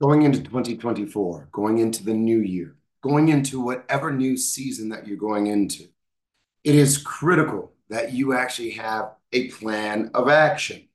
going 0.00 0.22
into 0.22 0.42
2024, 0.42 1.48
going 1.52 1.78
into 1.78 2.04
the 2.04 2.14
new 2.14 2.40
year, 2.40 2.76
going 3.02 3.28
into 3.28 3.60
whatever 3.60 4.12
new 4.12 4.36
season 4.36 4.88
that 4.90 5.06
you're 5.06 5.16
going 5.16 5.46
into, 5.46 5.84
it 6.64 6.74
is 6.74 6.98
critical 6.98 7.72
that 7.88 8.12
you 8.12 8.34
actually 8.34 8.70
have 8.70 9.12
a 9.32 9.48
plan 9.48 10.10
of 10.14 10.28
action. 10.28 10.88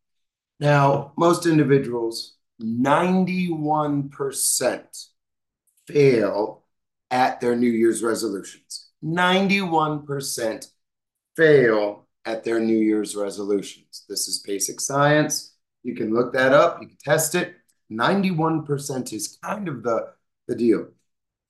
Now, 0.59 1.13
most 1.17 1.45
individuals, 1.45 2.35
91% 2.61 5.07
fail 5.87 6.63
at 7.09 7.41
their 7.41 7.55
New 7.55 7.69
Year's 7.69 8.03
resolutions. 8.03 8.89
91% 9.03 10.67
fail 11.35 12.07
at 12.25 12.43
their 12.43 12.59
New 12.59 12.77
Year's 12.77 13.15
resolutions. 13.15 14.05
This 14.07 14.27
is 14.27 14.39
basic 14.39 14.79
science. 14.79 15.55
You 15.83 15.95
can 15.95 16.13
look 16.13 16.33
that 16.33 16.53
up, 16.53 16.79
you 16.81 16.87
can 16.87 16.97
test 17.03 17.33
it. 17.33 17.55
91% 17.91 19.13
is 19.13 19.37
kind 19.43 19.67
of 19.67 19.83
the, 19.83 20.13
the 20.47 20.55
deal. 20.55 20.87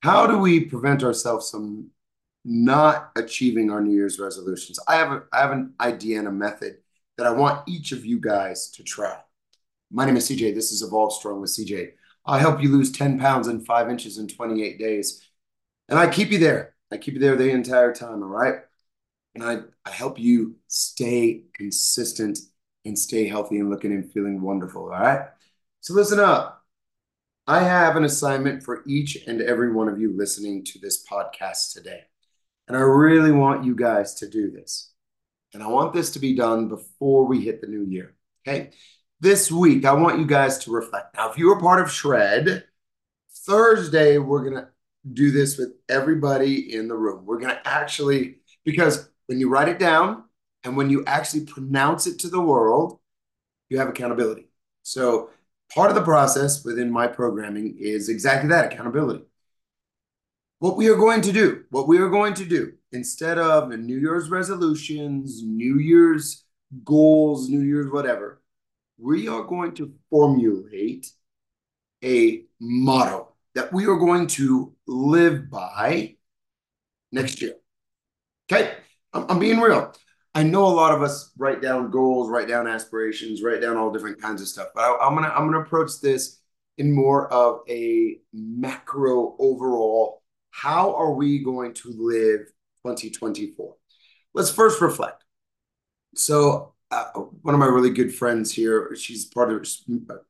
How 0.01 0.25
do 0.25 0.37
we 0.37 0.65
prevent 0.65 1.03
ourselves 1.03 1.51
from 1.51 1.89
not 2.43 3.11
achieving 3.15 3.69
our 3.69 3.81
New 3.81 3.93
Year's 3.93 4.19
resolutions? 4.19 4.79
I 4.87 4.95
have, 4.95 5.11
a, 5.11 5.23
I 5.31 5.41
have 5.41 5.51
an 5.51 5.73
idea 5.79 6.19
and 6.19 6.27
a 6.27 6.31
method 6.31 6.77
that 7.17 7.27
I 7.27 7.31
want 7.31 7.67
each 7.69 7.91
of 7.91 8.05
you 8.05 8.19
guys 8.19 8.71
to 8.71 8.83
try. 8.83 9.19
My 9.91 10.05
name 10.05 10.17
is 10.17 10.27
CJ. 10.27 10.55
This 10.55 10.71
is 10.71 10.81
Evolve 10.81 11.13
Strong 11.13 11.41
with 11.41 11.51
CJ. 11.51 11.91
I 12.25 12.39
help 12.39 12.61
you 12.61 12.69
lose 12.69 12.91
10 12.91 13.19
pounds 13.19 13.47
and 13.47 13.65
five 13.65 13.89
inches 13.89 14.17
in 14.17 14.27
28 14.27 14.79
days. 14.79 15.27
And 15.89 15.99
I 15.99 16.07
keep 16.07 16.31
you 16.31 16.39
there. 16.39 16.75
I 16.91 16.97
keep 16.97 17.13
you 17.13 17.19
there 17.19 17.35
the 17.35 17.49
entire 17.49 17.93
time, 17.93 18.23
all 18.23 18.29
right? 18.29 18.55
And 19.35 19.43
I, 19.43 19.59
I 19.85 19.91
help 19.91 20.19
you 20.19 20.55
stay 20.67 21.43
consistent 21.53 22.39
and 22.85 22.97
stay 22.97 23.27
healthy 23.27 23.59
and 23.59 23.69
looking 23.69 23.91
and 23.91 24.11
feeling 24.11 24.41
wonderful, 24.41 24.83
all 24.83 24.89
right? 24.89 25.27
So 25.81 25.95
listen 25.95 26.19
up. 26.19 26.63
I 27.47 27.63
have 27.63 27.95
an 27.95 28.03
assignment 28.03 28.61
for 28.61 28.83
each 28.87 29.17
and 29.25 29.41
every 29.41 29.73
one 29.73 29.89
of 29.89 29.99
you 29.99 30.15
listening 30.15 30.63
to 30.65 30.79
this 30.79 31.03
podcast 31.03 31.73
today. 31.73 32.01
And 32.67 32.77
I 32.77 32.81
really 32.81 33.31
want 33.31 33.65
you 33.65 33.73
guys 33.75 34.13
to 34.15 34.29
do 34.29 34.51
this. 34.51 34.91
And 35.55 35.63
I 35.63 35.67
want 35.67 35.91
this 35.91 36.11
to 36.11 36.19
be 36.19 36.35
done 36.35 36.69
before 36.69 37.25
we 37.25 37.41
hit 37.41 37.61
the 37.61 37.67
new 37.67 37.83
year. 37.83 38.13
Okay. 38.47 38.69
This 39.21 39.51
week, 39.51 39.83
I 39.83 39.93
want 39.93 40.19
you 40.19 40.27
guys 40.27 40.59
to 40.59 40.71
reflect. 40.71 41.15
Now, 41.15 41.31
if 41.31 41.39
you 41.39 41.51
are 41.51 41.59
part 41.59 41.81
of 41.81 41.91
Shred, 41.91 42.63
Thursday, 43.47 44.19
we're 44.19 44.47
going 44.47 44.61
to 44.61 44.67
do 45.11 45.31
this 45.31 45.57
with 45.57 45.73
everybody 45.89 46.75
in 46.75 46.87
the 46.87 46.95
room. 46.95 47.25
We're 47.25 47.39
going 47.39 47.55
to 47.55 47.67
actually, 47.67 48.37
because 48.63 49.09
when 49.25 49.39
you 49.39 49.49
write 49.49 49.67
it 49.67 49.79
down 49.79 50.25
and 50.63 50.77
when 50.77 50.91
you 50.91 51.03
actually 51.05 51.45
pronounce 51.45 52.05
it 52.05 52.19
to 52.19 52.29
the 52.29 52.41
world, 52.41 52.99
you 53.69 53.79
have 53.79 53.89
accountability. 53.89 54.47
So 54.83 55.31
part 55.73 55.89
of 55.89 55.95
the 55.95 56.03
process 56.03 56.63
within 56.63 56.91
my 56.91 57.07
programming 57.07 57.77
is 57.79 58.09
exactly 58.09 58.49
that 58.49 58.71
accountability. 58.71 59.23
What 60.59 60.77
we 60.77 60.89
are 60.89 60.95
going 60.95 61.21
to 61.21 61.31
do, 61.31 61.63
what 61.71 61.87
we 61.87 61.97
are 61.97 62.09
going 62.09 62.33
to 62.35 62.45
do, 62.45 62.73
instead 62.91 63.39
of 63.39 63.69
New 63.69 63.97
Year's 63.97 64.29
resolutions, 64.29 65.41
New 65.43 65.79
Year's 65.79 66.43
goals, 66.83 67.49
New 67.49 67.61
Year's 67.61 67.91
whatever, 67.91 68.41
we 68.99 69.27
are 69.27 69.43
going 69.43 69.73
to 69.75 69.93
formulate 70.09 71.07
a 72.03 72.43
motto 72.59 73.29
that 73.55 73.73
we 73.73 73.85
are 73.85 73.95
going 73.97 74.27
to 74.27 74.73
live 74.87 75.49
by 75.49 76.15
next 77.11 77.41
year. 77.41 77.55
Okay, 78.51 78.73
I'm, 79.13 79.25
I'm 79.29 79.39
being 79.39 79.59
real. 79.59 79.93
I 80.33 80.43
know 80.43 80.65
a 80.65 80.67
lot 80.67 80.93
of 80.93 81.01
us 81.01 81.31
write 81.37 81.61
down 81.61 81.91
goals, 81.91 82.29
write 82.29 82.47
down 82.47 82.67
aspirations, 82.67 83.43
write 83.43 83.61
down 83.61 83.75
all 83.77 83.91
different 83.91 84.21
kinds 84.21 84.41
of 84.41 84.47
stuff. 84.47 84.67
But 84.73 84.81
I, 84.81 85.07
am 85.07 85.15
gonna 85.15 85.27
I'm 85.27 85.45
gonna 85.45 85.61
approach 85.61 85.99
this 86.01 86.39
in 86.77 86.91
more 86.91 87.31
of 87.31 87.61
a 87.69 88.19
macro 88.33 89.35
overall. 89.39 90.23
How 90.51 90.95
are 90.95 91.13
we 91.13 91.43
going 91.43 91.73
to 91.75 91.89
live 91.89 92.47
2024? 92.85 93.75
Let's 94.33 94.51
first 94.51 94.81
reflect. 94.81 95.23
So 96.15 96.75
uh, 96.91 97.05
one 97.41 97.53
of 97.53 97.59
my 97.59 97.65
really 97.65 97.89
good 97.89 98.13
friends 98.13 98.53
here, 98.53 98.95
she's 98.95 99.25
part 99.25 99.51
of 99.51 99.67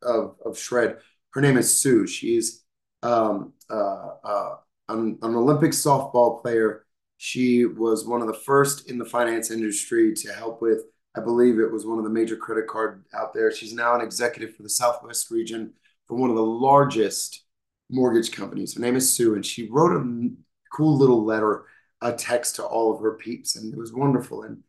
of, 0.01 0.35
of 0.43 0.57
Shred. 0.57 0.97
Her 1.31 1.41
name 1.41 1.57
is 1.57 1.75
Sue. 1.75 2.07
She's 2.07 2.63
um, 3.03 3.53
uh, 3.69 4.07
uh, 4.23 4.55
an, 4.89 5.19
an 5.21 5.35
Olympic 5.35 5.71
softball 5.71 6.41
player 6.41 6.85
she 7.23 7.65
was 7.65 8.03
one 8.03 8.21
of 8.21 8.25
the 8.25 8.33
first 8.33 8.89
in 8.89 8.97
the 8.97 9.05
finance 9.05 9.51
industry 9.51 10.11
to 10.11 10.33
help 10.33 10.59
with, 10.59 10.85
I 11.15 11.19
believe 11.19 11.59
it 11.59 11.71
was 11.71 11.85
one 11.85 11.99
of 11.99 12.03
the 12.03 12.09
major 12.09 12.35
credit 12.35 12.65
card 12.65 13.05
out 13.13 13.31
there. 13.31 13.51
She's 13.51 13.75
now 13.75 13.93
an 13.93 14.01
executive 14.01 14.55
for 14.55 14.63
the 14.63 14.69
Southwest 14.69 15.29
region 15.29 15.73
for 16.07 16.17
one 16.17 16.31
of 16.31 16.35
the 16.35 16.41
largest 16.41 17.43
mortgage 17.91 18.31
companies. 18.31 18.73
Her 18.73 18.81
name 18.81 18.95
is 18.95 19.13
Sue, 19.13 19.35
and 19.35 19.45
she 19.45 19.69
wrote 19.69 19.95
a 19.95 20.29
cool 20.75 20.97
little 20.97 21.23
letter, 21.23 21.65
a 22.01 22.11
text 22.11 22.55
to 22.55 22.63
all 22.63 22.91
of 22.91 23.01
her 23.01 23.13
peeps, 23.17 23.55
and 23.55 23.71
it 23.71 23.77
was 23.77 23.93
wonderful. 23.93 24.41
And 24.41 24.63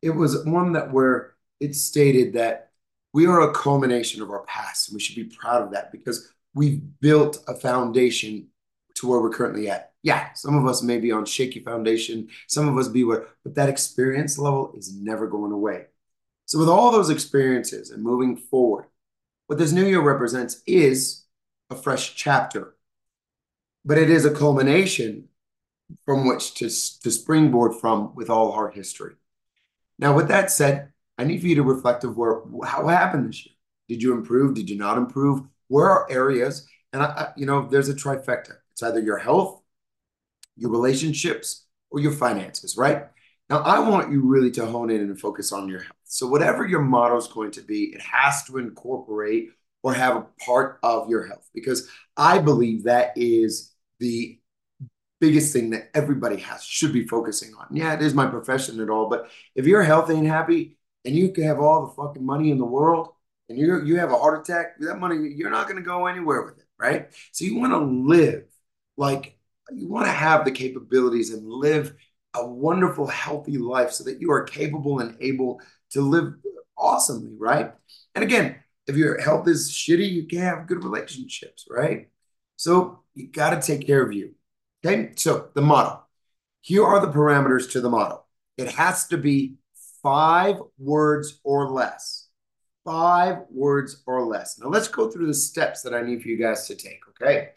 it 0.00 0.12
was 0.12 0.46
one 0.46 0.72
that 0.72 0.94
where 0.94 1.34
it 1.60 1.74
stated 1.74 2.32
that 2.32 2.70
we 3.12 3.26
are 3.26 3.42
a 3.42 3.52
culmination 3.52 4.22
of 4.22 4.30
our 4.30 4.44
past, 4.44 4.88
and 4.88 4.94
we 4.94 5.00
should 5.00 5.16
be 5.16 5.24
proud 5.24 5.60
of 5.60 5.72
that 5.72 5.92
because 5.92 6.32
we've 6.54 6.80
built 7.02 7.44
a 7.48 7.54
foundation 7.54 8.48
to 9.02 9.08
where 9.08 9.20
we're 9.20 9.30
currently 9.30 9.68
at 9.68 9.92
yeah, 10.02 10.32
some 10.34 10.56
of 10.56 10.66
us 10.66 10.82
may 10.82 10.98
be 10.98 11.12
on 11.12 11.24
shaky 11.24 11.60
foundation, 11.60 12.28
some 12.48 12.68
of 12.68 12.76
us 12.76 12.88
be 12.88 13.04
where, 13.04 13.26
but 13.44 13.54
that 13.54 13.68
experience 13.68 14.36
level 14.36 14.72
is 14.76 14.94
never 14.94 15.28
going 15.28 15.52
away. 15.52 15.86
So, 16.46 16.58
with 16.58 16.68
all 16.68 16.90
those 16.90 17.10
experiences 17.10 17.90
and 17.90 18.02
moving 18.02 18.36
forward, 18.36 18.86
what 19.46 19.58
this 19.58 19.72
new 19.72 19.86
year 19.86 20.00
represents 20.00 20.60
is 20.66 21.24
a 21.70 21.76
fresh 21.76 22.14
chapter, 22.16 22.74
but 23.84 23.98
it 23.98 24.10
is 24.10 24.24
a 24.24 24.34
culmination 24.34 25.28
from 26.04 26.26
which 26.26 26.54
to, 26.54 26.64
to 26.64 27.10
springboard 27.10 27.74
from 27.80 28.14
with 28.14 28.28
all 28.28 28.52
our 28.52 28.70
history. 28.70 29.14
Now, 29.98 30.16
with 30.16 30.28
that 30.28 30.50
said, 30.50 30.92
I 31.16 31.24
need 31.24 31.40
for 31.40 31.46
you 31.46 31.54
to 31.56 31.62
reflect 31.62 32.02
of 32.02 32.16
where 32.16 32.40
how 32.64 32.88
happened 32.88 33.28
this 33.28 33.46
year. 33.46 33.54
Did 33.88 34.02
you 34.02 34.14
improve? 34.14 34.54
Did 34.54 34.68
you 34.68 34.78
not 34.78 34.98
improve? 34.98 35.42
Where 35.68 35.88
are 35.88 36.10
areas? 36.10 36.66
And 36.92 37.02
I, 37.02 37.06
I, 37.06 37.28
you 37.36 37.46
know, 37.46 37.68
there's 37.68 37.88
a 37.88 37.94
trifecta. 37.94 38.56
It's 38.72 38.82
either 38.82 39.00
your 39.00 39.18
health, 39.18 39.62
your 40.56 40.70
relationships, 40.70 41.66
or 41.90 42.00
your 42.00 42.12
finances, 42.12 42.76
right? 42.76 43.06
Now, 43.48 43.58
I 43.58 43.80
want 43.80 44.10
you 44.10 44.22
really 44.22 44.50
to 44.52 44.66
hone 44.66 44.90
in 44.90 45.00
and 45.00 45.20
focus 45.20 45.52
on 45.52 45.68
your 45.68 45.80
health. 45.80 45.96
So, 46.04 46.26
whatever 46.26 46.66
your 46.66 46.80
motto 46.80 47.16
is 47.16 47.26
going 47.26 47.50
to 47.52 47.62
be, 47.62 47.84
it 47.94 48.00
has 48.00 48.44
to 48.44 48.58
incorporate 48.58 49.50
or 49.82 49.92
have 49.94 50.16
a 50.16 50.26
part 50.44 50.78
of 50.82 51.08
your 51.08 51.26
health 51.26 51.48
because 51.52 51.88
I 52.16 52.38
believe 52.38 52.84
that 52.84 53.12
is 53.16 53.72
the 53.98 54.38
biggest 55.20 55.52
thing 55.52 55.70
that 55.70 55.90
everybody 55.94 56.36
has 56.36 56.64
should 56.64 56.92
be 56.92 57.06
focusing 57.06 57.54
on. 57.54 57.66
Yeah, 57.70 57.94
it 57.94 58.02
is 58.02 58.14
my 58.14 58.26
profession 58.26 58.80
and 58.80 58.90
all, 58.90 59.08
but 59.08 59.30
if 59.54 59.66
you're 59.66 59.82
healthy 59.82 60.16
and 60.16 60.26
happy 60.26 60.78
and 61.04 61.14
you 61.14 61.30
can 61.30 61.44
have 61.44 61.60
all 61.60 61.86
the 61.86 61.92
fucking 61.92 62.24
money 62.24 62.50
in 62.50 62.58
the 62.58 62.64
world 62.64 63.10
and 63.48 63.58
you 63.58 63.84
you 63.84 63.98
have 63.98 64.12
a 64.12 64.18
heart 64.18 64.40
attack, 64.40 64.78
that 64.80 64.98
money 64.98 65.16
you're 65.36 65.50
not 65.50 65.66
going 65.66 65.76
to 65.76 65.82
go 65.82 66.06
anywhere 66.06 66.42
with 66.42 66.58
it, 66.58 66.66
right? 66.78 67.08
So 67.32 67.44
you 67.44 67.58
want 67.58 67.72
to 67.72 67.78
live 67.78 68.44
like 68.96 69.38
you 69.72 69.88
want 69.88 70.06
to 70.06 70.12
have 70.12 70.44
the 70.44 70.50
capabilities 70.50 71.32
and 71.32 71.48
live 71.48 71.94
a 72.34 72.46
wonderful, 72.46 73.06
healthy 73.06 73.58
life 73.58 73.92
so 73.92 74.04
that 74.04 74.20
you 74.20 74.32
are 74.32 74.42
capable 74.44 75.00
and 75.00 75.16
able 75.20 75.60
to 75.90 76.00
live 76.00 76.34
awesomely, 76.76 77.34
right? 77.38 77.72
And 78.14 78.24
again, 78.24 78.56
if 78.86 78.96
your 78.96 79.20
health 79.20 79.46
is 79.48 79.70
shitty, 79.70 80.10
you 80.10 80.26
can't 80.26 80.42
have 80.42 80.66
good 80.66 80.82
relationships, 80.82 81.66
right? 81.70 82.08
So 82.56 83.00
you 83.14 83.28
got 83.28 83.50
to 83.50 83.60
take 83.60 83.86
care 83.86 84.02
of 84.02 84.12
you. 84.12 84.34
Okay. 84.84 85.12
So 85.16 85.48
the 85.54 85.62
model. 85.62 86.00
Here 86.60 86.84
are 86.84 87.00
the 87.00 87.12
parameters 87.12 87.70
to 87.72 87.80
the 87.80 87.90
model. 87.90 88.26
It 88.56 88.68
has 88.68 89.08
to 89.08 89.18
be 89.18 89.56
five 90.02 90.56
words 90.78 91.40
or 91.44 91.70
less. 91.70 92.28
Five 92.84 93.38
words 93.50 94.02
or 94.06 94.24
less. 94.24 94.58
Now 94.58 94.68
let's 94.68 94.88
go 94.88 95.10
through 95.10 95.26
the 95.26 95.34
steps 95.34 95.82
that 95.82 95.94
I 95.94 96.02
need 96.02 96.22
for 96.22 96.28
you 96.28 96.36
guys 96.36 96.66
to 96.68 96.74
take. 96.74 97.00
Okay. 97.10 97.50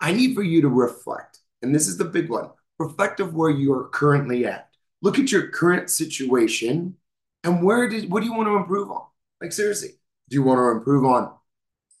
I 0.00 0.12
need 0.12 0.34
for 0.34 0.42
you 0.42 0.62
to 0.62 0.68
reflect, 0.68 1.38
and 1.62 1.74
this 1.74 1.88
is 1.88 1.96
the 1.96 2.04
big 2.04 2.28
one 2.28 2.50
reflect 2.78 3.20
of 3.20 3.34
where 3.34 3.50
you 3.50 3.72
are 3.72 3.88
currently 3.88 4.46
at. 4.46 4.68
Look 5.02 5.18
at 5.18 5.32
your 5.32 5.48
current 5.48 5.90
situation 5.90 6.96
and 7.44 7.62
where 7.62 7.88
did 7.88 8.10
what 8.10 8.20
do 8.20 8.26
you 8.26 8.34
want 8.34 8.48
to 8.48 8.56
improve 8.56 8.90
on? 8.90 9.02
Like 9.40 9.52
seriously, 9.52 9.90
do 10.28 10.34
you 10.34 10.42
want 10.42 10.58
to 10.58 10.76
improve 10.76 11.04
on 11.04 11.32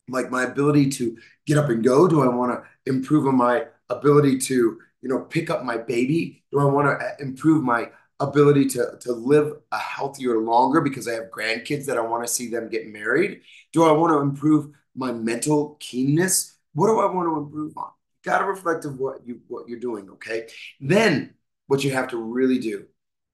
like 0.08 0.30
my 0.30 0.44
ability 0.44 0.90
to 0.90 1.16
get 1.46 1.58
up 1.58 1.68
and 1.68 1.84
go? 1.84 2.08
Do 2.08 2.22
I 2.22 2.34
want 2.34 2.52
to 2.52 2.90
improve 2.90 3.26
on 3.26 3.36
my 3.36 3.66
ability 3.88 4.38
to, 4.38 4.54
you 5.02 5.08
know, 5.08 5.20
pick 5.20 5.50
up 5.50 5.64
my 5.64 5.76
baby? 5.76 6.44
Do 6.50 6.60
I 6.60 6.64
want 6.64 6.86
to 6.86 7.06
uh, 7.06 7.10
improve 7.20 7.62
my 7.62 7.90
ability 8.18 8.66
to, 8.66 8.96
to 9.00 9.12
live 9.12 9.52
a 9.72 9.78
healthier 9.78 10.38
longer 10.38 10.80
because 10.80 11.06
I 11.06 11.12
have 11.12 11.30
grandkids 11.30 11.86
that 11.86 11.98
I 11.98 12.00
want 12.00 12.26
to 12.26 12.32
see 12.32 12.48
them 12.48 12.68
get 12.68 12.88
married? 12.88 13.42
Do 13.72 13.84
I 13.84 13.92
want 13.92 14.12
to 14.12 14.18
improve 14.18 14.74
my 14.94 15.12
mental 15.12 15.76
keenness? 15.80 16.55
What 16.76 16.88
do 16.88 17.00
I 17.00 17.06
want 17.06 17.26
to 17.26 17.38
improve 17.38 17.72
on? 17.78 17.88
Got 18.22 18.40
to 18.40 18.44
reflect 18.44 18.84
of 18.84 18.98
what 18.98 19.26
you 19.26 19.40
what 19.48 19.66
you're 19.66 19.80
doing, 19.80 20.10
okay? 20.10 20.46
Then 20.78 21.32
what 21.68 21.82
you 21.82 21.90
have 21.92 22.08
to 22.08 22.18
really 22.18 22.58
do 22.58 22.84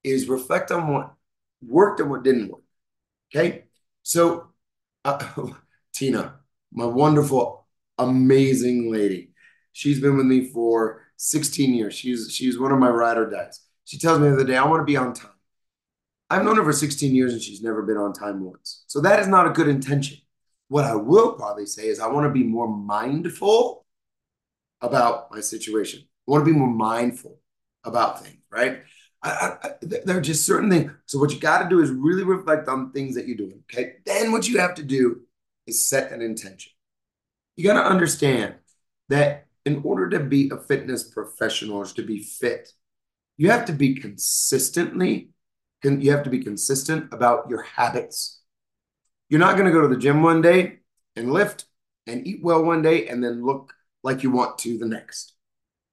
is 0.04 0.28
reflect 0.28 0.70
on 0.70 0.92
what 0.92 1.12
worked 1.60 1.98
and 1.98 2.08
what 2.08 2.22
didn't 2.22 2.52
work. 2.52 2.62
Okay? 3.34 3.64
So 4.04 4.52
uh, 5.04 5.26
Tina, 5.92 6.36
my 6.72 6.84
wonderful 6.84 7.66
amazing 7.98 8.92
lady. 8.92 9.32
She's 9.72 10.00
been 10.00 10.16
with 10.16 10.26
me 10.26 10.44
for 10.46 11.02
16 11.16 11.74
years. 11.74 11.94
She's 11.94 12.32
she's 12.32 12.60
one 12.60 12.70
of 12.70 12.78
my 12.78 12.90
ride 12.90 13.18
or 13.18 13.28
dies. 13.28 13.58
She 13.86 13.98
tells 13.98 14.20
me 14.20 14.28
the 14.28 14.34
other 14.34 14.44
day, 14.44 14.56
I 14.56 14.66
want 14.66 14.82
to 14.82 14.84
be 14.84 14.96
on 14.96 15.14
time. 15.14 15.30
I've 16.30 16.44
known 16.44 16.58
her 16.58 16.64
for 16.64 16.72
16 16.72 17.12
years 17.12 17.32
and 17.32 17.42
she's 17.42 17.60
never 17.60 17.82
been 17.82 17.96
on 17.96 18.12
time 18.12 18.44
once. 18.44 18.84
So 18.86 19.00
that 19.00 19.18
is 19.18 19.26
not 19.26 19.48
a 19.48 19.50
good 19.50 19.66
intention. 19.66 20.18
What 20.72 20.86
I 20.86 20.94
will 20.94 21.34
probably 21.34 21.66
say 21.66 21.88
is 21.88 22.00
I 22.00 22.06
want 22.06 22.24
to 22.24 22.30
be 22.30 22.44
more 22.44 22.66
mindful 22.66 23.84
about 24.80 25.30
my 25.30 25.40
situation. 25.40 26.00
I 26.26 26.30
want 26.30 26.46
to 26.46 26.50
be 26.50 26.58
more 26.58 26.72
mindful 26.72 27.38
about 27.84 28.24
things, 28.24 28.38
right? 28.50 28.80
I, 29.22 29.56
I, 29.62 29.70
there 29.82 30.16
are 30.16 30.22
just 30.22 30.46
certain 30.46 30.70
things. 30.70 30.90
So 31.04 31.18
what 31.18 31.30
you 31.30 31.38
got 31.38 31.62
to 31.62 31.68
do 31.68 31.80
is 31.80 31.90
really 31.90 32.24
reflect 32.24 32.68
on 32.68 32.90
things 32.90 33.14
that 33.16 33.28
you're 33.28 33.36
doing. 33.36 33.60
Okay. 33.70 33.96
Then 34.06 34.32
what 34.32 34.48
you 34.48 34.60
have 34.60 34.74
to 34.76 34.82
do 34.82 35.20
is 35.66 35.86
set 35.86 36.10
an 36.10 36.22
intention. 36.22 36.72
You 37.54 37.64
got 37.64 37.74
to 37.74 37.86
understand 37.86 38.54
that 39.10 39.48
in 39.66 39.82
order 39.84 40.08
to 40.08 40.20
be 40.20 40.48
a 40.48 40.56
fitness 40.56 41.02
professional 41.02 41.76
or 41.76 41.84
to 41.84 42.02
be 42.02 42.22
fit, 42.22 42.72
you 43.36 43.50
have 43.50 43.66
to 43.66 43.74
be 43.74 43.96
consistently, 43.96 45.32
you 45.84 46.12
have 46.12 46.24
to 46.24 46.30
be 46.30 46.42
consistent 46.42 47.12
about 47.12 47.50
your 47.50 47.60
habits. 47.60 48.41
You're 49.32 49.40
not 49.40 49.56
going 49.56 49.64
to 49.64 49.72
go 49.72 49.80
to 49.80 49.88
the 49.88 49.96
gym 49.96 50.22
one 50.22 50.42
day 50.42 50.80
and 51.16 51.32
lift 51.32 51.64
and 52.06 52.26
eat 52.26 52.42
well 52.42 52.62
one 52.62 52.82
day 52.82 53.08
and 53.08 53.24
then 53.24 53.42
look 53.42 53.72
like 54.02 54.22
you 54.22 54.30
want 54.30 54.58
to 54.58 54.76
the 54.76 54.84
next. 54.84 55.32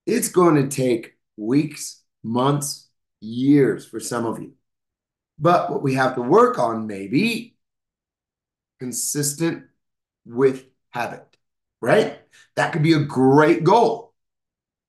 It's 0.05 0.27
going 0.27 0.55
to 0.55 0.67
take 0.67 1.13
weeks, 1.37 2.01
months, 2.21 2.89
years 3.21 3.85
for 3.85 4.01
some 4.01 4.25
of 4.25 4.41
you. 4.41 4.55
But 5.39 5.71
what 5.71 5.81
we 5.81 5.93
have 5.93 6.15
to 6.15 6.21
work 6.21 6.59
on 6.59 6.85
maybe 6.85 7.55
consistent 8.77 9.67
with 10.25 10.65
habit, 10.89 11.25
right? 11.79 12.19
That 12.57 12.73
could 12.73 12.83
be 12.83 12.91
a 12.91 12.99
great 12.99 13.63
goal. 13.63 14.13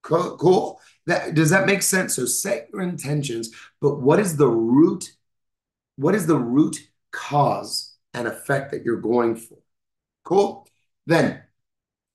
Cool. 0.03 0.81
That, 1.07 1.35
does 1.35 1.51
that 1.51 1.67
make 1.67 1.83
sense? 1.83 2.17
So 2.17 2.25
set 2.25 2.69
your 2.73 2.83
intentions, 2.83 3.51
but 3.81 4.01
what 4.01 4.19
is 4.19 4.37
the 4.37 4.49
root? 4.49 5.13
What 5.95 6.17
is 6.17 6.27
the 6.27 6.37
root 6.37 6.81
cause 7.13 7.90
and 8.15 8.27
effect 8.27 8.73
that 8.73 8.85
you're 8.85 9.01
going 9.01 9.37
for? 9.37 9.59
Cool. 10.25 10.67
Then 11.07 11.43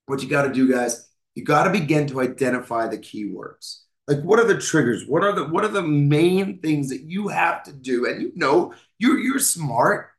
what 0.05 0.21
you 0.21 0.29
got 0.29 0.43
to 0.43 0.53
do, 0.53 0.71
guys, 0.71 1.09
you 1.35 1.43
got 1.43 1.65
to 1.65 1.69
begin 1.69 2.07
to 2.07 2.21
identify 2.21 2.87
the 2.87 2.97
keywords. 2.97 3.81
Like, 4.07 4.21
what 4.21 4.39
are 4.39 4.45
the 4.45 4.59
triggers? 4.59 5.05
What 5.07 5.23
are 5.23 5.33
the 5.33 5.45
what 5.45 5.65
are 5.65 5.69
the 5.69 5.81
main 5.81 6.59
things 6.59 6.89
that 6.89 7.01
you 7.01 7.27
have 7.27 7.63
to 7.63 7.73
do? 7.73 8.05
And 8.05 8.21
you 8.21 8.31
know, 8.35 8.73
you're 8.99 9.17
you're 9.17 9.39
smart. 9.39 10.11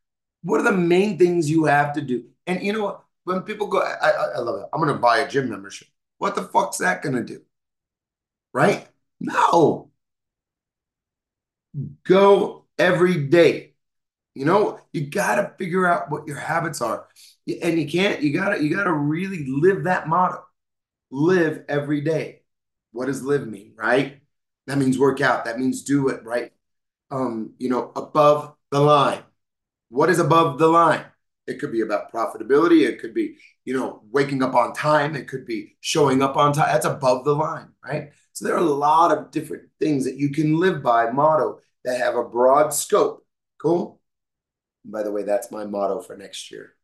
What 0.42 0.60
are 0.60 0.64
the 0.64 0.72
main 0.72 1.18
things 1.18 1.48
you 1.48 1.64
have 1.66 1.92
to 1.94 2.00
do? 2.00 2.24
And 2.46 2.62
you 2.62 2.72
know 2.72 2.84
what? 2.84 3.02
When 3.24 3.42
people 3.42 3.68
go, 3.68 3.80
I, 3.80 4.10
I, 4.10 4.10
I 4.36 4.38
love 4.38 4.60
it. 4.60 4.68
I'm 4.72 4.80
gonna 4.80 4.98
buy 4.98 5.18
a 5.18 5.28
gym 5.28 5.48
membership. 5.48 5.88
What 6.18 6.34
the 6.34 6.42
fuck's 6.42 6.78
that 6.78 7.02
gonna 7.02 7.22
do? 7.24 7.42
Right? 8.52 8.88
No. 9.20 9.90
Go 12.04 12.64
every 12.78 13.26
day. 13.28 13.74
You 14.36 14.44
know, 14.44 14.78
you 14.92 15.06
gotta 15.06 15.54
figure 15.58 15.86
out 15.86 16.10
what 16.10 16.28
your 16.28 16.36
habits 16.36 16.82
are. 16.82 17.08
And 17.62 17.80
you 17.80 17.88
can't, 17.88 18.20
you 18.20 18.34
gotta, 18.34 18.62
you 18.62 18.76
gotta 18.76 18.92
really 18.92 19.46
live 19.48 19.84
that 19.84 20.08
motto. 20.08 20.44
Live 21.10 21.64
every 21.70 22.02
day. 22.02 22.42
What 22.92 23.06
does 23.06 23.22
live 23.22 23.48
mean, 23.48 23.72
right? 23.76 24.20
That 24.66 24.76
means 24.76 24.98
work 24.98 25.22
out. 25.22 25.46
That 25.46 25.58
means 25.58 25.84
do 25.84 26.08
it, 26.08 26.22
right? 26.22 26.52
Um, 27.10 27.54
you 27.56 27.70
know, 27.70 27.92
above 27.96 28.54
the 28.70 28.78
line. 28.78 29.22
What 29.88 30.10
is 30.10 30.18
above 30.18 30.58
the 30.58 30.68
line? 30.68 31.06
It 31.46 31.58
could 31.58 31.72
be 31.72 31.80
about 31.80 32.12
profitability. 32.12 32.86
It 32.86 33.00
could 33.00 33.14
be, 33.14 33.38
you 33.64 33.72
know, 33.72 34.02
waking 34.10 34.42
up 34.42 34.54
on 34.54 34.74
time. 34.74 35.16
It 35.16 35.28
could 35.28 35.46
be 35.46 35.76
showing 35.80 36.20
up 36.20 36.36
on 36.36 36.52
time. 36.52 36.68
That's 36.70 36.84
above 36.84 37.24
the 37.24 37.34
line, 37.34 37.68
right? 37.82 38.10
So 38.34 38.44
there 38.44 38.54
are 38.54 38.58
a 38.58 38.62
lot 38.62 39.16
of 39.16 39.30
different 39.30 39.70
things 39.80 40.04
that 40.04 40.18
you 40.18 40.28
can 40.28 40.60
live 40.60 40.82
by, 40.82 41.10
motto, 41.10 41.60
that 41.84 41.98
have 42.00 42.16
a 42.16 42.24
broad 42.24 42.74
scope. 42.74 43.24
Cool? 43.58 43.98
By 44.88 45.02
the 45.02 45.10
way, 45.10 45.22
that's 45.22 45.50
my 45.50 45.64
motto 45.64 46.00
for 46.00 46.16
next 46.16 46.50
year. 46.50 46.74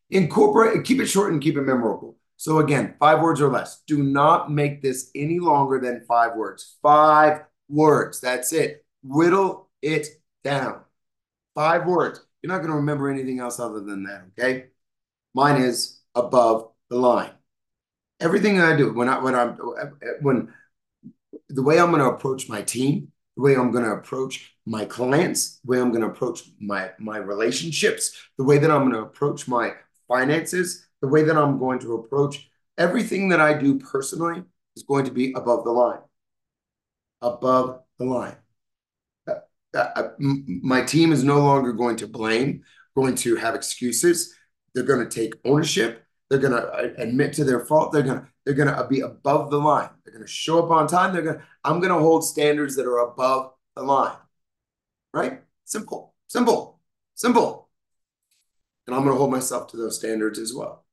Incorporate, 0.09 0.83
keep 0.83 0.99
it 0.99 1.07
short 1.07 1.31
and 1.31 1.41
keep 1.41 1.57
it 1.57 1.61
memorable. 1.61 2.17
So 2.37 2.59
again, 2.59 2.95
five 2.99 3.21
words 3.21 3.39
or 3.41 3.51
less. 3.51 3.81
Do 3.85 4.01
not 4.01 4.51
make 4.51 4.81
this 4.81 5.11
any 5.13 5.39
longer 5.39 5.79
than 5.79 6.05
five 6.07 6.35
words. 6.35 6.77
Five 6.81 7.41
words. 7.69 8.19
That's 8.19 8.51
it. 8.51 8.83
Whittle 9.03 9.69
it 9.81 10.07
down. 10.43 10.81
Five 11.53 11.85
words. 11.85 12.19
You're 12.41 12.51
not 12.51 12.59
going 12.59 12.71
to 12.71 12.77
remember 12.77 13.09
anything 13.09 13.39
else 13.39 13.59
other 13.59 13.81
than 13.81 14.03
that, 14.03 14.25
okay? 14.39 14.65
Mine 15.33 15.61
is 15.61 16.01
above 16.15 16.71
the 16.89 16.97
line. 16.97 17.31
Everything 18.19 18.59
I 18.59 18.75
do 18.75 18.93
when 18.93 19.07
I 19.09 19.19
when 19.19 19.35
I'm 19.35 19.57
when 20.21 20.53
the 21.49 21.63
way 21.63 21.79
I'm 21.79 21.91
going 21.91 22.01
to 22.01 22.09
approach 22.09 22.49
my 22.49 22.61
team, 22.61 23.10
the 23.35 23.43
way 23.43 23.55
I'm 23.55 23.71
going 23.71 23.85
to 23.85 23.91
approach 23.91 24.55
my 24.65 24.85
clients, 24.85 25.59
the 25.63 25.71
way 25.71 25.79
I'm 25.79 25.89
going 25.89 26.01
to 26.01 26.09
approach 26.09 26.43
my 26.59 26.91
my 26.99 27.17
relationships, 27.17 28.15
the 28.37 28.43
way 28.43 28.57
that 28.57 28.71
I'm 28.71 28.81
going 28.81 28.93
to 28.93 29.07
approach 29.07 29.47
my 29.47 29.73
finances, 30.07 30.87
the 31.01 31.07
way 31.07 31.23
that 31.23 31.37
I'm 31.37 31.57
going 31.57 31.79
to 31.79 31.95
approach 31.95 32.49
everything 32.77 33.29
that 33.29 33.39
I 33.39 33.57
do 33.57 33.79
personally 33.79 34.43
is 34.75 34.83
going 34.83 35.05
to 35.05 35.11
be 35.11 35.33
above 35.33 35.63
the 35.63 35.71
line. 35.71 35.99
Above 37.21 37.81
the 37.99 38.05
line. 38.05 38.35
Uh, 39.27 39.35
uh, 39.75 39.77
uh 39.77 40.09
my 40.19 40.81
team 40.81 41.11
is 41.11 41.23
no 41.23 41.39
longer 41.39 41.73
going 41.73 41.97
to 41.97 42.07
blame, 42.07 42.63
going 42.95 43.15
to 43.15 43.35
have 43.35 43.55
excuses. 43.55 44.35
They're 44.73 44.83
going 44.83 45.07
to 45.07 45.15
take 45.15 45.35
ownership. 45.45 46.03
They're 46.31 46.39
going 46.39 46.53
to 46.53 46.65
uh, 46.65 46.93
admit 46.97 47.33
to 47.33 47.43
their 47.43 47.59
fault. 47.59 47.91
They're 47.91 48.03
going 48.03 48.21
to 48.21 48.27
they're 48.45 48.53
going 48.53 48.73
to 48.73 48.87
be 48.87 49.01
above 49.01 49.51
the 49.51 49.57
line. 49.57 49.89
They're 50.05 50.13
going 50.13 50.25
to 50.25 50.31
show 50.31 50.63
up 50.63 50.71
on 50.71 50.87
time. 50.87 51.11
They're 51.11 51.23
going 51.23 51.39
to 51.39 51.43
I'm 51.65 51.81
going 51.81 51.91
to 51.91 51.99
hold 51.99 52.23
standards 52.23 52.77
that 52.77 52.85
are 52.85 52.99
above 52.99 53.51
the 53.75 53.83
line. 53.83 54.15
Right? 55.13 55.41
Simple. 55.65 56.13
Simple. 56.27 56.79
Simple. 57.15 57.67
And 58.87 58.95
I'm 58.95 59.03
going 59.03 59.13
to 59.13 59.17
hold 59.17 59.31
myself 59.31 59.67
to 59.71 59.77
those 59.77 59.97
standards 59.99 60.39
as 60.39 60.53
well. 60.53 60.85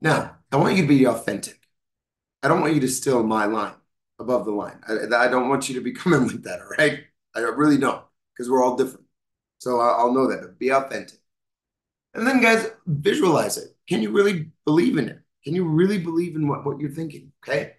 Now, 0.00 0.36
I 0.52 0.56
want 0.56 0.76
you 0.76 0.82
to 0.82 0.88
be 0.88 1.04
authentic. 1.06 1.58
I 2.44 2.48
don't 2.48 2.60
want 2.60 2.74
you 2.74 2.80
to 2.80 2.88
steal 2.88 3.20
my 3.24 3.46
line 3.46 3.74
above 4.20 4.44
the 4.44 4.52
line. 4.52 4.78
I, 4.88 5.24
I 5.24 5.26
don't 5.26 5.48
want 5.48 5.68
you 5.68 5.74
to 5.74 5.80
be 5.80 5.92
coming 6.02 6.22
with 6.22 6.44
that, 6.44 6.60
all 6.60 6.68
right? 6.78 7.00
I 7.34 7.40
really 7.40 7.78
don't, 7.78 8.04
because 8.32 8.48
we're 8.48 8.62
all 8.62 8.76
different. 8.76 9.06
So 9.58 9.80
I'll 9.80 10.14
know 10.14 10.28
that, 10.28 10.40
but 10.40 10.58
be 10.58 10.70
authentic. 10.70 11.19
And 12.14 12.26
then, 12.26 12.40
guys, 12.40 12.68
visualize 12.86 13.56
it. 13.56 13.76
Can 13.88 14.02
you 14.02 14.10
really 14.10 14.50
believe 14.64 14.98
in 14.98 15.08
it? 15.08 15.20
Can 15.44 15.54
you 15.54 15.64
really 15.64 15.98
believe 15.98 16.36
in 16.36 16.48
what, 16.48 16.64
what 16.64 16.80
you're 16.80 16.90
thinking? 16.90 17.32
Okay. 17.42 17.74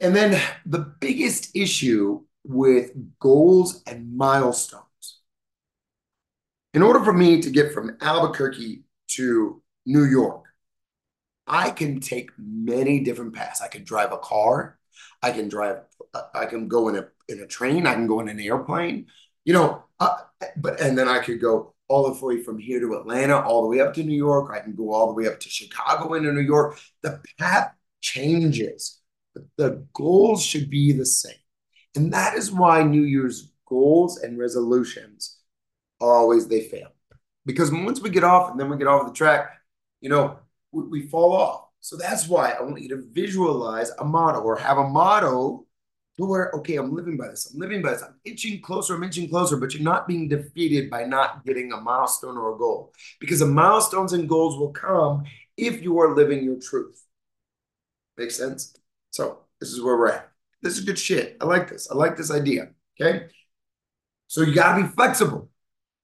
And 0.00 0.14
then 0.14 0.40
the 0.66 0.80
biggest 1.00 1.56
issue 1.56 2.22
with 2.44 2.92
goals 3.18 3.82
and 3.86 4.16
milestones. 4.16 4.82
In 6.74 6.82
order 6.82 7.02
for 7.02 7.12
me 7.12 7.40
to 7.40 7.50
get 7.50 7.72
from 7.72 7.96
Albuquerque 8.00 8.82
to 9.12 9.62
New 9.86 10.04
York, 10.04 10.44
I 11.46 11.70
can 11.70 12.00
take 12.00 12.30
many 12.36 13.00
different 13.00 13.34
paths. 13.34 13.62
I 13.62 13.68
can 13.68 13.84
drive 13.84 14.12
a 14.12 14.18
car. 14.18 14.78
I 15.22 15.30
can 15.30 15.48
drive. 15.48 15.78
I 16.34 16.46
can 16.46 16.68
go 16.68 16.88
in 16.88 16.96
a 16.96 17.08
in 17.28 17.40
a 17.40 17.46
train. 17.46 17.86
I 17.86 17.94
can 17.94 18.06
go 18.06 18.20
in 18.20 18.28
an 18.28 18.40
airplane. 18.40 19.06
You 19.44 19.54
know, 19.54 19.84
uh, 20.00 20.16
but 20.56 20.80
and 20.80 20.98
then 20.98 21.08
I 21.08 21.20
could 21.20 21.40
go 21.40 21.74
all 21.88 22.12
the 22.12 22.26
way 22.26 22.42
from 22.42 22.58
here 22.58 22.80
to 22.80 22.94
Atlanta, 22.94 23.40
all 23.40 23.62
the 23.62 23.68
way 23.68 23.80
up 23.80 23.94
to 23.94 24.02
New 24.02 24.16
York. 24.16 24.50
I 24.52 24.60
can 24.60 24.74
go 24.74 24.92
all 24.92 25.06
the 25.06 25.12
way 25.12 25.28
up 25.28 25.40
to 25.40 25.48
Chicago 25.48 26.14
into 26.14 26.32
New 26.32 26.40
York. 26.40 26.78
The 27.02 27.20
path 27.38 27.72
changes. 28.00 29.00
But 29.34 29.44
the 29.56 29.86
goals 29.92 30.44
should 30.44 30.70
be 30.70 30.92
the 30.92 31.06
same. 31.06 31.34
And 31.94 32.12
that 32.12 32.34
is 32.34 32.50
why 32.50 32.82
New 32.82 33.02
Year's 33.02 33.52
goals 33.66 34.18
and 34.18 34.38
resolutions 34.38 35.38
are 36.00 36.14
always 36.14 36.46
they 36.46 36.62
fail. 36.62 36.88
Because 37.44 37.70
once 37.70 38.00
we 38.00 38.10
get 38.10 38.24
off 38.24 38.50
and 38.50 38.58
then 38.58 38.68
we 38.68 38.76
get 38.76 38.88
off 38.88 39.06
the 39.06 39.12
track, 39.12 39.50
you 40.00 40.08
know, 40.08 40.38
we, 40.72 40.84
we 40.84 41.02
fall 41.08 41.32
off. 41.32 41.68
So 41.80 41.96
that's 41.96 42.26
why 42.26 42.50
I 42.50 42.62
want 42.62 42.82
you 42.82 42.88
to 42.90 43.04
visualize 43.12 43.90
a 43.98 44.04
motto 44.04 44.40
or 44.40 44.56
have 44.56 44.78
a 44.78 44.88
motto 44.88 45.65
where, 46.16 46.50
okay, 46.54 46.76
I'm 46.76 46.94
living 46.94 47.16
by 47.18 47.28
this. 47.28 47.52
I'm 47.52 47.60
living 47.60 47.82
by 47.82 47.90
this. 47.90 48.02
I'm 48.02 48.14
inching 48.24 48.62
closer. 48.62 48.94
I'm 48.94 49.02
inching 49.02 49.28
closer, 49.28 49.58
but 49.58 49.74
you're 49.74 49.82
not 49.82 50.08
being 50.08 50.28
defeated 50.28 50.88
by 50.88 51.04
not 51.04 51.44
getting 51.44 51.72
a 51.72 51.80
milestone 51.80 52.38
or 52.38 52.54
a 52.54 52.58
goal 52.58 52.92
because 53.20 53.40
the 53.40 53.46
milestones 53.46 54.14
and 54.14 54.28
goals 54.28 54.58
will 54.58 54.72
come 54.72 55.24
if 55.56 55.82
you 55.82 55.98
are 56.00 56.14
living 56.14 56.42
your 56.42 56.58
truth. 56.58 57.04
Make 58.16 58.30
sense? 58.30 58.74
So 59.10 59.40
this 59.60 59.70
is 59.70 59.82
where 59.82 59.96
we're 59.96 60.08
at. 60.08 60.30
This 60.62 60.78
is 60.78 60.84
good 60.84 60.98
shit. 60.98 61.36
I 61.40 61.44
like 61.44 61.68
this. 61.68 61.90
I 61.90 61.94
like 61.94 62.16
this 62.16 62.30
idea. 62.30 62.70
Okay. 62.98 63.26
So 64.26 64.40
you 64.40 64.54
got 64.54 64.76
to 64.76 64.82
be 64.82 64.88
flexible. 64.88 65.50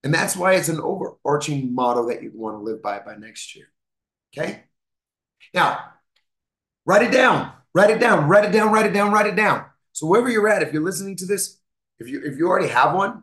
And 0.05 0.13
that's 0.13 0.37
why 0.37 0.55
it's 0.55 0.69
an 0.69 0.81
overarching 0.81 1.75
motto 1.75 2.09
that 2.09 2.23
you 2.23 2.33
want 2.35 2.59
to 2.59 2.63
live 2.63 2.83
by 2.83 2.99
by 2.99 3.17
next 3.17 3.57
year. 3.57 3.67
Okay. 4.37 4.65
Now, 5.55 5.79
write 6.85 7.03
it 7.03 7.13
down. 7.13 7.53
Write 7.75 7.91
it 7.91 8.01
down. 8.01 8.29
Write 8.29 8.45
it 8.45 8.53
down. 8.53 8.73
Write 8.73 8.87
it 8.87 8.93
down. 8.93 9.13
Write 9.13 9.27
it 9.27 9.37
down. 9.37 9.65
So 9.93 10.07
wherever 10.07 10.29
you're 10.31 10.49
at, 10.49 10.63
if 10.63 10.73
you're 10.73 10.83
listening 10.83 11.17
to 11.17 11.27
this, 11.27 11.59
if 11.99 12.09
you 12.09 12.23
if 12.25 12.37
you 12.37 12.49
already 12.49 12.69
have 12.69 12.95
one, 12.95 13.23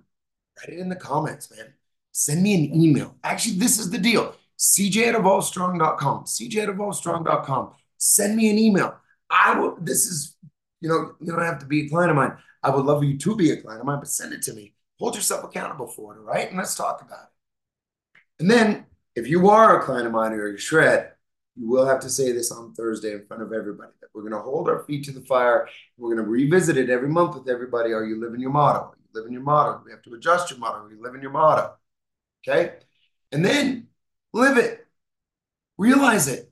write 0.58 0.78
it 0.78 0.80
in 0.80 0.90
the 0.90 0.96
comments, 0.96 1.52
man. 1.56 1.74
Send 2.12 2.44
me 2.44 2.54
an 2.54 2.82
email. 2.82 3.16
Actually, 3.24 3.56
this 3.56 3.80
is 3.80 3.90
the 3.90 3.98
deal. 3.98 4.36
CJ 4.58 5.08
at 5.08 5.16
evolvestrong.com. 5.16 6.26
CJ 6.26 6.64
at 6.64 6.70
evolvestrong.com. 6.70 7.72
Send 7.98 8.36
me 8.36 8.50
an 8.50 8.58
email. 8.58 8.98
I 9.30 9.58
will, 9.58 9.78
this 9.80 10.06
is, 10.06 10.36
you 10.82 10.90
know, 10.90 11.14
you 11.20 11.32
don't 11.32 11.46
have 11.46 11.60
to 11.60 11.66
be 11.66 11.86
a 11.86 11.90
client 11.90 12.12
of 12.12 12.18
mine. 12.18 12.34
I 12.62 12.70
would 12.72 12.86
love 12.86 13.00
for 13.00 13.06
you 13.06 13.18
to 13.18 13.36
be 13.36 13.52
a 13.52 13.62
client 13.62 13.80
of 13.80 13.86
mine, 13.86 14.00
but 14.00 14.10
send 14.10 14.34
it 14.34 14.42
to 14.44 14.54
me. 14.54 14.74
Hold 15.00 15.16
yourself 15.16 15.44
accountable 15.46 15.88
for 15.88 16.16
it, 16.16 16.20
all 16.20 16.26
right? 16.26 16.50
And 16.50 16.58
let's 16.58 16.76
talk 16.76 17.02
about 17.02 17.24
it. 17.24 18.22
And 18.40 18.52
then 18.52 18.86
if 19.16 19.28
you 19.28 19.50
are 19.50 19.80
a 19.80 19.84
client 19.84 20.08
of 20.08 20.14
mine 20.14 20.34
or 20.34 20.48
you're 20.48 20.58
shred, 20.58 21.12
you 21.60 21.68
will 21.68 21.86
have 21.86 22.00
to 22.00 22.10
say 22.10 22.32
this 22.32 22.52
on 22.52 22.74
Thursday 22.74 23.12
in 23.12 23.26
front 23.26 23.44
of 23.44 23.52
everybody 23.52 23.92
that 24.00 24.08
we're 24.14 24.22
going 24.22 24.32
to 24.32 24.40
hold 24.40 24.70
our 24.70 24.84
feet 24.86 25.04
to 25.04 25.12
the 25.12 25.20
fire. 25.20 25.68
We're 25.98 26.16
going 26.16 26.26
to 26.26 26.30
revisit 26.30 26.78
it 26.78 26.90
every 26.90 27.10
month 27.10 27.36
with 27.36 27.50
everybody. 27.50 27.92
Are 27.92 28.06
you 28.06 28.20
living 28.20 28.40
your 28.40 28.52
motto? 28.52 28.80
Are 28.80 28.98
you 28.98 29.10
living 29.14 29.34
your 29.34 29.42
motto? 29.42 29.82
We 29.84 29.92
have 29.92 30.02
to 30.04 30.14
adjust 30.14 30.50
your 30.50 30.60
motto. 30.60 30.86
Are 30.86 30.92
you 30.92 31.02
living 31.02 31.22
your 31.22 31.32
motto? 31.32 31.74
Okay. 32.48 32.76
And 33.34 33.44
then 33.44 33.88
live 34.34 34.58
it, 34.58 34.88
realize 35.78 36.30
it, 36.30 36.50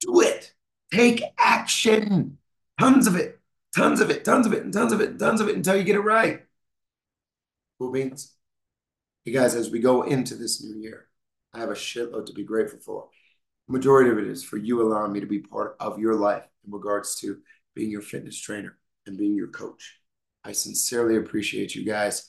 do 0.00 0.20
it, 0.20 0.52
take 0.92 1.22
action. 1.38 2.36
Tons 2.78 3.06
of 3.06 3.16
it, 3.16 3.40
tons 3.74 4.02
of 4.02 4.10
it, 4.10 4.22
tons 4.22 4.46
of 4.46 4.52
it, 4.52 4.64
and 4.64 4.72
tons 4.72 4.92
of 4.92 5.00
it, 5.00 5.10
and 5.10 5.18
tons 5.18 5.40
of 5.40 5.48
it 5.48 5.56
until 5.56 5.76
you 5.76 5.82
get 5.82 5.96
it 5.96 6.00
right. 6.00 6.42
Cool 7.78 7.90
beans. 7.90 8.34
Hey 9.24 9.32
guys, 9.32 9.54
as 9.54 9.70
we 9.70 9.78
go 9.78 10.02
into 10.02 10.34
this 10.34 10.62
new 10.62 10.78
year, 10.78 11.08
I 11.54 11.60
have 11.60 11.70
a 11.70 11.74
shitload 11.74 12.26
to 12.26 12.34
be 12.34 12.44
grateful 12.44 12.80
for. 12.80 13.08
Majority 13.68 14.10
of 14.10 14.18
it 14.18 14.26
is 14.26 14.44
for 14.44 14.56
you 14.58 14.80
allowing 14.82 15.12
me 15.12 15.20
to 15.20 15.26
be 15.26 15.40
part 15.40 15.76
of 15.80 15.98
your 15.98 16.14
life 16.14 16.44
in 16.64 16.72
regards 16.72 17.16
to 17.16 17.38
being 17.74 17.90
your 17.90 18.02
fitness 18.02 18.38
trainer 18.40 18.78
and 19.06 19.18
being 19.18 19.34
your 19.34 19.48
coach. 19.48 19.98
I 20.44 20.52
sincerely 20.52 21.16
appreciate 21.16 21.74
you 21.74 21.84
guys. 21.84 22.28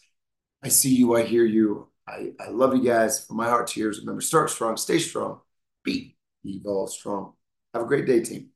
I 0.64 0.70
see 0.70 0.96
you, 0.96 1.16
I 1.16 1.24
hear 1.24 1.46
you. 1.46 1.90
I, 2.08 2.32
I 2.40 2.50
love 2.50 2.76
you 2.76 2.84
guys 2.84 3.24
from 3.26 3.38
my 3.38 3.48
heart 3.50 3.68
to 3.68 3.80
yours. 3.80 4.00
Remember, 4.00 4.22
start 4.22 4.50
strong, 4.50 4.78
stay 4.78 4.98
strong, 4.98 5.42
be 5.84 6.16
evolve 6.44 6.92
strong. 6.92 7.34
Have 7.74 7.84
a 7.84 7.88
great 7.88 8.08
day, 8.08 8.22
team. 8.22 8.50